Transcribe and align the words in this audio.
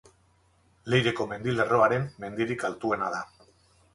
Leireko 0.93 1.27
mendilerroaren 1.33 2.09
mendirik 2.25 2.65
altuena 2.71 3.13
da. 3.17 3.23